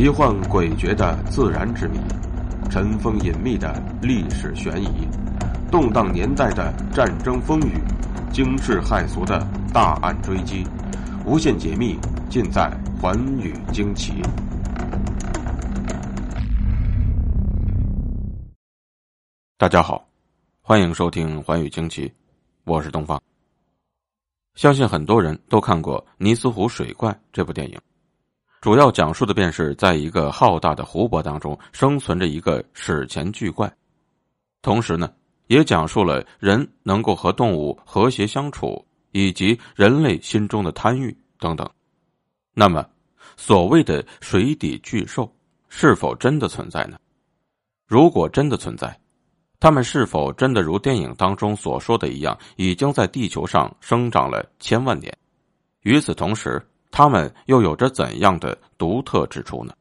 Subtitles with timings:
[0.00, 1.98] 奇幻诡谲的自然之谜，
[2.70, 5.06] 尘封隐秘的历史悬疑，
[5.70, 7.74] 动荡年代的战争风雨，
[8.32, 10.66] 惊世骇俗的大案追击，
[11.26, 11.98] 无限解密
[12.30, 14.22] 尽在《寰宇惊奇》。
[19.58, 20.08] 大家好，
[20.62, 22.08] 欢迎收听《寰宇惊奇》，
[22.64, 23.22] 我是东方。
[24.54, 27.78] 相信很多人都看过《尼斯湖水怪》这部电影。
[28.60, 33.72] 主要讲述的便是在一个浩大的湖泊当中生存着一个史前巨怪，
[34.60, 35.10] 同时呢，
[35.46, 41.66] 也讲述了人能够和动物和谐相处，以及人类心中的贪欲等等。
[42.52, 42.86] 那么，
[43.38, 45.34] 所谓的水底巨兽
[45.70, 46.98] 是否真的存在呢？
[47.86, 48.94] 如果真的存在，
[49.58, 55.16] 他们是否真的如电影当中所说的一样，已经在地球上生长了千万年？
[55.80, 59.72] 与此同时，他们又有着怎样的独特之处呢？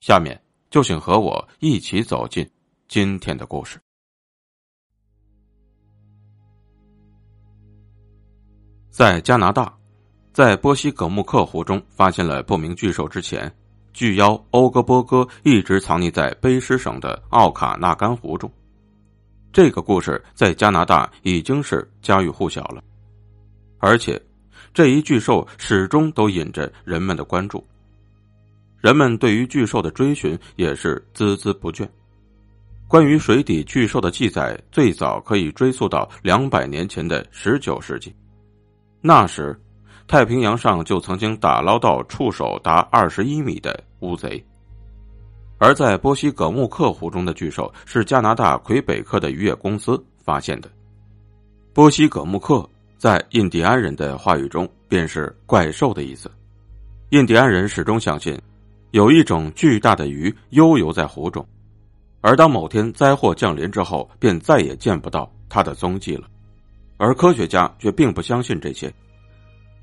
[0.00, 0.38] 下面
[0.68, 2.48] 就请和我一起走进
[2.88, 3.80] 今天的故事。
[8.90, 9.72] 在加拿大，
[10.32, 13.50] 在波西葛木克湖中发现了不明巨兽之前，
[13.92, 18.50] 巨妖欧格波哥一直藏匿在卑诗省的奥卡纳干湖中。
[19.52, 22.82] 这个故事在加拿大已经是家喻户晓了，
[23.78, 24.20] 而且。
[24.76, 27.66] 这一巨兽始终都引着人们的关注，
[28.78, 31.88] 人们对于巨兽的追寻也是孜孜不倦。
[32.86, 38.14] 关于水底巨兽的记载，最早可以追溯到两百年前的十九世纪，
[39.00, 39.58] 那时
[40.06, 44.44] 太平洋上就曾经打捞到触手达二十一米的乌贼。
[45.56, 50.70] 而在波西葛木克湖中的巨兽是加拿大魁北克的渔业公司发现的，
[51.72, 52.68] 波西葛木克。
[52.98, 56.30] 在印第安人的话语中，便是怪兽的意思。
[57.10, 58.40] 印第安人始终相信，
[58.90, 61.46] 有一种巨大的鱼悠游在湖中，
[62.22, 66.26] 而当某天灾祸降临之后，便再也见不到它的踪迹了。
[66.96, 68.92] 而科学家却并不相信这些。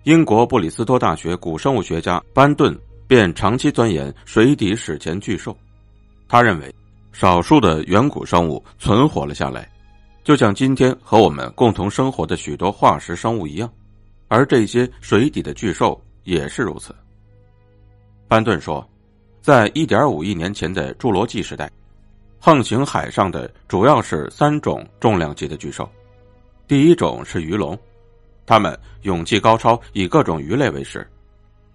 [0.04, 5.56] 英国布里斯托大学古生物学家班顿便长期钻研水底史前巨兽，
[6.28, 6.74] 他认为，
[7.12, 9.70] 少数的远古生物存活了下来。
[10.24, 13.70] 就像今天和我们共同生活的许多化石生物一样，
[14.30, 16.96] 而这些水底的巨兽也是如此。
[18.28, 18.88] 班顿说，
[19.42, 21.70] 在一点五亿年前的侏罗纪时代，
[22.40, 25.88] 横行海上的主要是三种重量级的巨兽。
[26.68, 27.78] 第一种是鱼龙，
[28.46, 31.02] 它们勇气高超，以各种鱼类为食；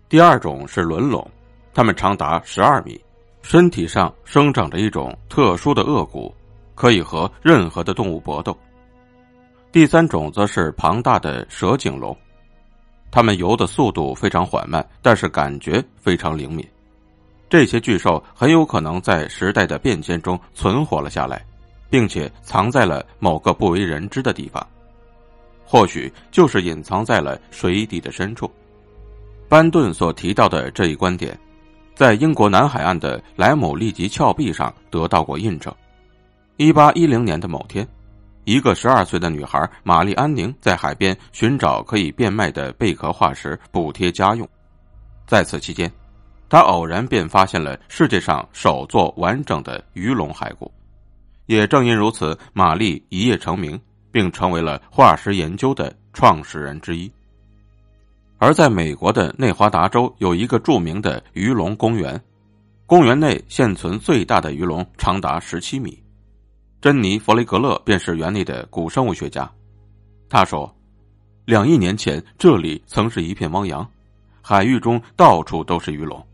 [0.08, 1.30] 第二种是轮龙，
[1.74, 2.98] 它们长达十二米，
[3.42, 6.34] 身体上生长着一种特殊的颚骨。
[6.78, 8.56] 可以和任何的动物搏斗。
[9.72, 12.16] 第三种则是庞大的蛇颈龙，
[13.10, 16.64] 它们游的速度非常缓慢，但是感觉非常灵敏。
[17.50, 21.44] 这些巨兽很有可能在时代的变迁中存活了下来，
[21.90, 24.64] 并且藏在了某个不为人知的地方，
[25.64, 28.48] 或许就是隐藏在了水底的深处。
[29.48, 31.36] 班顿所提到的这一观点，
[31.96, 35.74] 在英国南海岸的莱姆利吉峭壁上得到过印证。
[36.58, 37.86] 一八一零年的某天，
[38.42, 44.46] 一个十二岁的女孩玛丽安宁在海边寻找可以变卖的贝壳化石补贴家用。
[45.24, 45.88] 在此期间，
[46.48, 50.68] 她偶然便发现了世界上首座完整的鱼龙骸骨。
[51.46, 53.80] 也正因如此，玛丽一夜成名，
[54.10, 57.08] 并成为了化石研究的创始人之一。
[58.38, 62.20] 而在美国的内华达州有一个著名的鱼龙公园，
[62.84, 65.96] 公园内现存最大的鱼龙长达十七米。
[66.80, 69.50] 珍妮·弗雷格勒便是园内的古生物学家。
[70.28, 70.72] 他说
[71.44, 73.84] ：“两亿年前，这里曾是一片汪洋，
[74.40, 76.24] 海域中到处都是鱼龙。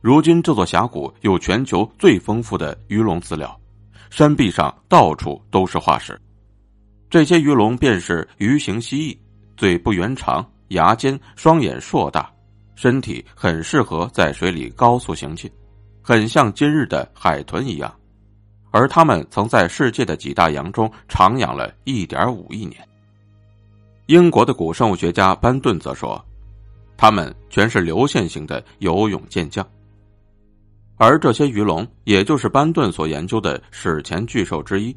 [0.00, 3.54] 如今，这座峡谷有全球最丰富的鱼龙资料，
[4.08, 6.18] 山壁上到处都是化石。
[7.10, 9.18] 这些鱼龙便是鱼形蜥蜴，
[9.58, 12.32] 嘴部圆长，牙尖，双眼硕大，
[12.74, 15.50] 身体很适合在水里高速行进，
[16.00, 17.94] 很像今日的海豚一样。”
[18.72, 22.76] 而他们曾在世界的几大洋中徜徉了一点五亿年。
[24.06, 26.22] 英国的古生物学家班顿则说，
[26.96, 29.64] 他们全是流线型的游泳健将。
[30.96, 34.96] 而这些鱼龙，也就是班顿所研究的史前巨兽之一。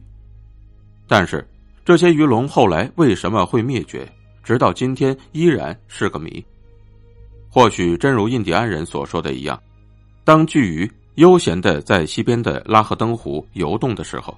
[1.07, 1.48] 但是，
[1.83, 4.07] 这些鱼龙后来为什么会灭绝，
[4.44, 6.44] 直到今天依然是个谜。
[7.50, 9.62] 或许真如印第安人所说的一样，
[10.24, 10.92] 当巨鱼。
[11.15, 14.38] 悠闲的在西边的拉赫登湖游动的时候，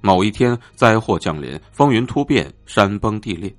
[0.00, 3.54] 某一天灾祸降临，风云突变，山崩地裂。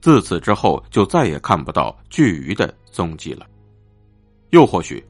[0.00, 3.46] 自此之后，就再也看不到巨鱼的踪迹了。
[4.50, 5.02] 又或许，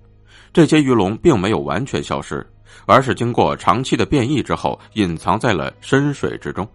[0.53, 2.47] 这些鱼龙并没有完全消失，
[2.87, 6.67] 而是经过长期的变异之后，隐藏在了深水之中。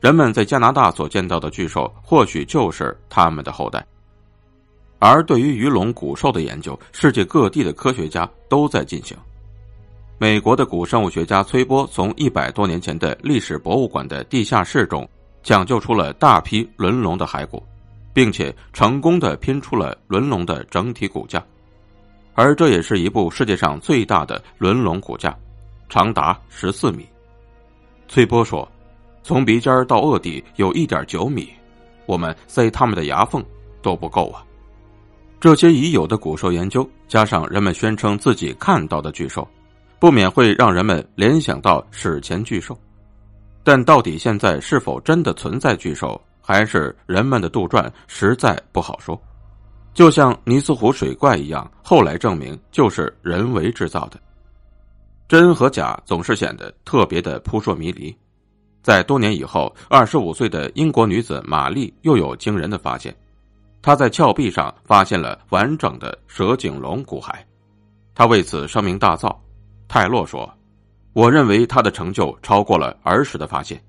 [0.00, 3.84] 人们在加拿大所见到的巨兽，或许就是他们的后代。
[4.98, 9.16] 而对于鱼龙古兽的研究，世界各地的科学家都在进行。
[10.18, 15.08] 美国的古生物学家崔波从一百多年前的历史博物馆的地下室中
[15.42, 17.62] 抢救出了大批轮龙的骸骨，
[18.14, 21.44] 并且成功的拼出了轮龙的整体骨架，
[22.34, 25.36] 而这也是一部世界上最大的轮龙骨架，
[25.88, 27.06] 长达十四米。
[28.08, 28.66] 崔波说。
[29.26, 31.50] 从鼻尖到颚底有一点九米，
[32.06, 33.44] 我们塞他们的牙缝
[33.82, 34.45] 都不够啊！
[35.38, 39.46] 这些已有的古兽研究，加上人们宣称自己看到的巨兽，
[39.98, 42.76] 不免会让人们联想到史前巨兽。
[43.62, 49.20] 但到底现在是否真的存在巨兽，还是人们的杜撰，实在不好说。
[49.92, 54.18] 就像尼斯湖水怪一样，后来证明就是人为制造的。
[55.28, 58.16] 真和假总是显得特别的扑朔迷离。
[58.82, 63.12] 在多年以后，二十五岁的英国女子玛丽又有惊人的发现，
[63.86, 67.36] 他在峭壁上发现了完整的蛇颈龙骨骸，
[68.16, 69.32] 他为此声名大噪。
[69.86, 70.52] 泰洛说
[71.14, 73.80] ：“我认为他的成就超过了儿时的发现，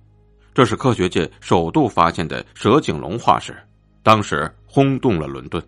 [0.54, 3.58] 这是科学界首度发现的蛇颈龙化石，
[4.04, 5.60] 当时轰动了伦敦。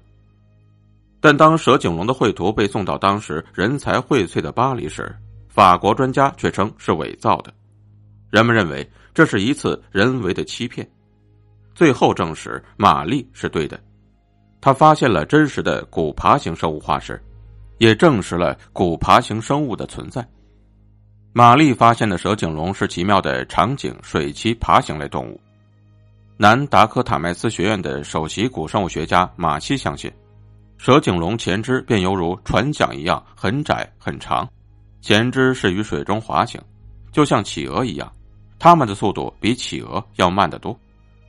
[1.20, 5.12] 但当蛇颈龙的绘图被送到当时人才荟萃的巴黎时，
[5.48, 7.52] 法国专家却称是伪造的。
[8.30, 10.88] 人们认为。”这是一次人为的欺骗，
[11.74, 13.78] 最后证实玛丽是对的，
[14.62, 17.22] 他发现了真实的古爬行生物化石，
[17.78, 20.28] 也证实了古爬行生物的存在。
[21.32, 25.40] 玛丽发现的蛇颈龙是奇妙的长颈水栖爬行类动物。
[26.36, 30.12] 南达科塔麦斯学院的首席古生物学家马西相信，
[30.78, 34.48] 蛇颈龙前肢便犹如船桨一样很窄很长，
[35.02, 36.60] 前肢是于水中滑行，
[37.12, 38.12] 就像企鹅一样。
[38.58, 40.78] 它们的速度比企鹅要慢得多，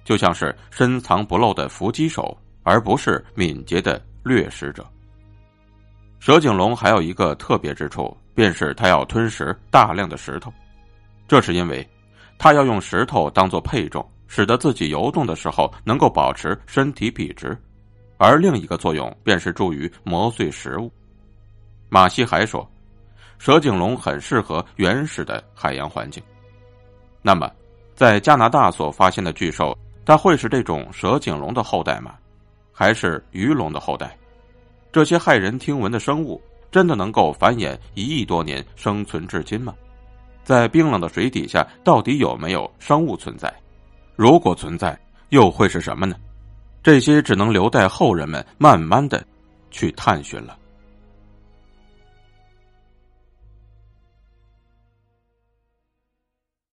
[0.05, 4.87] 就像是深藏不露的伏击手，而不是敏捷的掠食者。
[6.19, 10.53] 蛇颈龙还有一个特别之处，便是它要吞食大量的石头，
[11.27, 11.89] 这是因为
[12.39, 17.57] 它要用石头当做配重，使得自己游动的时候能够保持身体笔直；
[18.19, 20.93] 而另一个作用便是助于磨碎食物。
[21.89, 22.71] 马西还说，
[23.39, 26.23] 蛇颈龙很适合原始的海洋环境。
[27.23, 27.51] 那么，
[27.95, 32.15] 在加拿大所发现的巨兽，它会是这种蛇颈龙的后代吗？
[32.81, 34.17] 还是鱼龙的后代？
[34.91, 36.41] 这些骇人听闻的生物，
[36.73, 39.75] 真的能够繁衍一亿多年，生存至今吗？
[40.45, 43.53] 在冰冷的水底下，到底有没有生物存在？
[44.17, 44.99] 如果存在，
[45.29, 46.17] 又会是什么呢？
[46.83, 49.23] 这些只能留待后人们慢慢的
[49.71, 50.57] 去探寻了。